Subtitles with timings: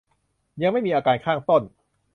[0.61, 1.61] ยังไม่มีอาการข้างต้น